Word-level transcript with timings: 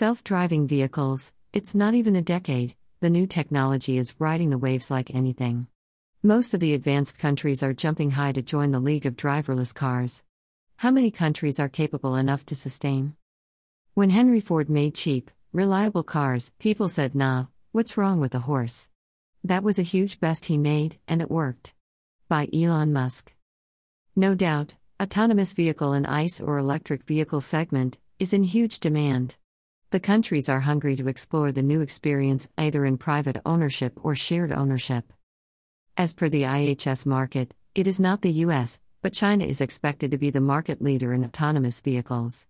Self 0.00 0.24
driving 0.24 0.66
vehicles, 0.66 1.32
it's 1.52 1.72
not 1.72 1.94
even 1.94 2.16
a 2.16 2.20
decade, 2.20 2.74
the 2.98 3.08
new 3.08 3.28
technology 3.28 3.96
is 3.96 4.16
riding 4.18 4.50
the 4.50 4.58
waves 4.58 4.90
like 4.90 5.14
anything. 5.14 5.68
Most 6.20 6.52
of 6.52 6.58
the 6.58 6.74
advanced 6.74 7.20
countries 7.20 7.62
are 7.62 7.72
jumping 7.72 8.10
high 8.10 8.32
to 8.32 8.42
join 8.42 8.72
the 8.72 8.80
league 8.80 9.06
of 9.06 9.14
driverless 9.14 9.72
cars. 9.72 10.24
How 10.78 10.90
many 10.90 11.12
countries 11.12 11.60
are 11.60 11.68
capable 11.68 12.16
enough 12.16 12.44
to 12.46 12.56
sustain? 12.56 13.14
When 13.94 14.10
Henry 14.10 14.40
Ford 14.40 14.68
made 14.68 14.96
cheap, 14.96 15.30
reliable 15.52 16.02
cars, 16.02 16.50
people 16.58 16.88
said, 16.88 17.14
nah, 17.14 17.44
what's 17.70 17.96
wrong 17.96 18.18
with 18.18 18.34
a 18.34 18.40
horse? 18.50 18.90
That 19.44 19.62
was 19.62 19.78
a 19.78 19.82
huge 19.82 20.18
best 20.18 20.46
he 20.46 20.58
made, 20.58 20.98
and 21.06 21.22
it 21.22 21.30
worked. 21.30 21.72
By 22.28 22.48
Elon 22.52 22.92
Musk. 22.92 23.32
No 24.16 24.34
doubt, 24.34 24.74
autonomous 25.00 25.52
vehicle 25.52 25.92
and 25.92 26.04
ICE 26.04 26.40
or 26.40 26.58
electric 26.58 27.04
vehicle 27.04 27.40
segment 27.40 27.98
is 28.18 28.32
in 28.32 28.42
huge 28.42 28.80
demand. 28.80 29.36
The 29.94 30.00
countries 30.00 30.48
are 30.48 30.58
hungry 30.58 30.96
to 30.96 31.06
explore 31.06 31.52
the 31.52 31.62
new 31.62 31.80
experience 31.80 32.48
either 32.58 32.84
in 32.84 32.98
private 32.98 33.40
ownership 33.46 33.92
or 34.02 34.16
shared 34.16 34.50
ownership. 34.50 35.12
As 35.96 36.12
per 36.12 36.28
the 36.28 36.42
IHS 36.42 37.06
Markit, 37.06 37.52
it 37.76 37.86
is 37.86 38.00
not 38.00 38.20
the 38.20 38.42
US, 38.42 38.80
but 39.02 39.12
China 39.12 39.44
is 39.44 39.60
expected 39.60 40.10
to 40.10 40.18
be 40.18 40.30
the 40.30 40.40
market 40.40 40.82
leader 40.82 41.14
in 41.14 41.24
autonomous 41.24 41.80
vehicles. 41.80 42.48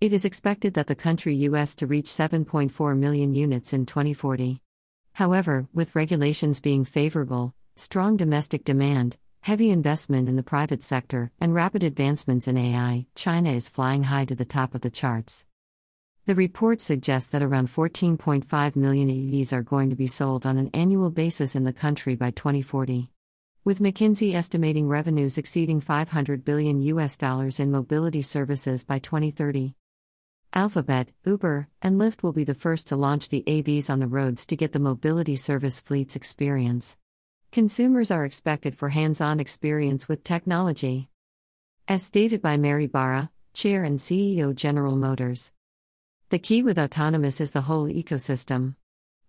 It 0.00 0.12
is 0.12 0.24
expected 0.24 0.74
that 0.74 0.86
the 0.86 0.94
country 0.94 1.34
US 1.48 1.74
to 1.74 1.88
reach 1.88 2.06
7.4 2.06 2.96
million 2.96 3.34
units 3.34 3.72
in 3.72 3.86
2040. 3.86 4.60
However, 5.14 5.66
with 5.74 5.96
regulations 5.96 6.60
being 6.60 6.84
favorable, 6.84 7.56
strong 7.74 8.16
domestic 8.16 8.62
demand, 8.62 9.16
heavy 9.40 9.70
investment 9.70 10.28
in 10.28 10.36
the 10.36 10.44
private 10.44 10.84
sector, 10.84 11.32
and 11.40 11.54
rapid 11.54 11.82
advancements 11.82 12.46
in 12.46 12.56
AI, 12.56 13.06
China 13.16 13.50
is 13.50 13.68
flying 13.68 14.04
high 14.04 14.26
to 14.26 14.36
the 14.36 14.44
top 14.44 14.76
of 14.76 14.82
the 14.82 14.90
charts. 14.90 15.44
The 16.26 16.34
report 16.34 16.80
suggests 16.80 17.28
that 17.32 17.42
around 17.42 17.68
14.5 17.68 18.76
million 18.76 19.08
EVs 19.10 19.52
are 19.52 19.62
going 19.62 19.90
to 19.90 19.96
be 19.96 20.06
sold 20.06 20.46
on 20.46 20.56
an 20.56 20.70
annual 20.72 21.10
basis 21.10 21.54
in 21.54 21.64
the 21.64 21.72
country 21.72 22.14
by 22.14 22.30
2040. 22.30 23.10
With 23.62 23.78
McKinsey 23.78 24.32
estimating 24.34 24.88
revenues 24.88 25.36
exceeding 25.36 25.82
500 25.82 26.42
billion 26.42 26.80
US 26.80 27.18
dollars 27.18 27.60
in 27.60 27.70
mobility 27.70 28.22
services 28.22 28.84
by 28.84 29.00
2030. 29.00 29.74
Alphabet, 30.54 31.12
Uber, 31.26 31.68
and 31.82 32.00
Lyft 32.00 32.22
will 32.22 32.32
be 32.32 32.44
the 32.44 32.54
first 32.54 32.88
to 32.88 32.96
launch 32.96 33.28
the 33.28 33.44
AVs 33.46 33.90
on 33.90 34.00
the 34.00 34.08
roads 34.08 34.46
to 34.46 34.56
get 34.56 34.72
the 34.72 34.78
mobility 34.78 35.36
service 35.36 35.78
fleets 35.78 36.16
experience. 36.16 36.96
Consumers 37.52 38.10
are 38.10 38.24
expected 38.24 38.74
for 38.74 38.88
hands 38.88 39.20
on 39.20 39.40
experience 39.40 40.08
with 40.08 40.24
technology. 40.24 41.10
As 41.86 42.02
stated 42.02 42.40
by 42.40 42.56
Mary 42.56 42.86
Barra, 42.86 43.30
Chair 43.52 43.84
and 43.84 43.98
CEO 43.98 44.54
General 44.54 44.96
Motors. 44.96 45.52
The 46.30 46.38
key 46.38 46.62
with 46.62 46.78
autonomous 46.78 47.40
is 47.40 47.50
the 47.50 47.60
whole 47.62 47.86
ecosystem. 47.86 48.76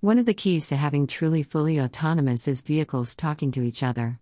One 0.00 0.18
of 0.18 0.26
the 0.26 0.32
keys 0.32 0.68
to 0.68 0.76
having 0.76 1.06
truly 1.06 1.42
fully 1.42 1.80
autonomous 1.80 2.46
is 2.46 2.62
vehicles 2.62 3.16
talking 3.16 3.50
to 3.52 3.62
each 3.62 3.82
other. 3.82 4.20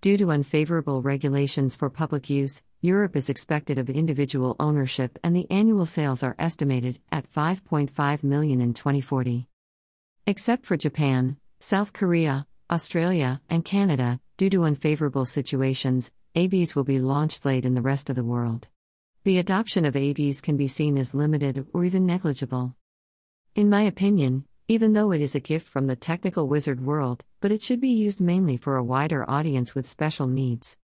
Due 0.00 0.16
to 0.18 0.30
unfavorable 0.30 1.02
regulations 1.02 1.74
for 1.74 1.90
public 1.90 2.30
use, 2.30 2.62
Europe 2.80 3.16
is 3.16 3.28
expected 3.28 3.78
of 3.78 3.90
individual 3.90 4.54
ownership 4.60 5.18
and 5.24 5.34
the 5.34 5.50
annual 5.50 5.84
sales 5.84 6.22
are 6.22 6.36
estimated 6.38 7.00
at 7.10 7.28
5.5 7.28 8.22
million 8.22 8.60
in 8.60 8.74
2040. 8.74 9.48
Except 10.24 10.64
for 10.64 10.76
Japan, 10.76 11.36
South 11.58 11.92
Korea, 11.92 12.46
Australia, 12.70 13.40
and 13.50 13.64
Canada, 13.64 14.20
due 14.36 14.50
to 14.50 14.62
unfavorable 14.62 15.24
situations, 15.24 16.12
AVs 16.36 16.76
will 16.76 16.84
be 16.84 17.00
launched 17.00 17.44
late 17.44 17.64
in 17.64 17.74
the 17.74 17.82
rest 17.82 18.08
of 18.08 18.14
the 18.14 18.22
world. 18.22 18.68
The 19.24 19.38
adoption 19.38 19.84
of 19.84 19.94
AVs 19.94 20.42
can 20.42 20.56
be 20.56 20.68
seen 20.68 20.96
as 20.96 21.14
limited 21.14 21.66
or 21.72 21.84
even 21.84 22.06
negligible. 22.06 22.76
In 23.54 23.68
my 23.68 23.82
opinion, 23.82 24.44
even 24.68 24.92
though 24.92 25.12
it 25.12 25.20
is 25.20 25.34
a 25.34 25.40
gift 25.40 25.66
from 25.66 25.86
the 25.86 25.96
technical 25.96 26.46
wizard 26.46 26.84
world, 26.84 27.24
but 27.40 27.50
it 27.50 27.62
should 27.62 27.80
be 27.80 27.88
used 27.88 28.20
mainly 28.20 28.56
for 28.56 28.76
a 28.76 28.84
wider 28.84 29.28
audience 29.28 29.74
with 29.74 29.88
special 29.88 30.26
needs. 30.26 30.76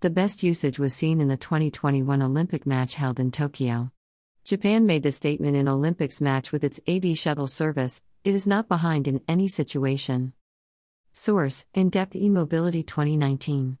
The 0.00 0.10
best 0.10 0.42
usage 0.42 0.78
was 0.78 0.94
seen 0.94 1.20
in 1.20 1.28
the 1.28 1.36
2021 1.36 2.22
Olympic 2.22 2.66
match 2.66 2.94
held 2.94 3.18
in 3.18 3.30
Tokyo. 3.30 3.90
Japan 4.44 4.86
made 4.86 5.02
the 5.02 5.12
statement 5.12 5.56
in 5.56 5.68
Olympics 5.68 6.20
match 6.20 6.52
with 6.52 6.64
its 6.64 6.80
AV 6.88 7.16
shuttle 7.16 7.46
service 7.46 8.02
it 8.22 8.34
is 8.34 8.46
not 8.46 8.68
behind 8.68 9.08
in 9.08 9.22
any 9.26 9.48
situation. 9.48 10.34
Source 11.12 11.64
In 11.72 11.88
Depth 11.88 12.14
E 12.14 12.28
Mobility 12.28 12.82
2019. 12.82 13.78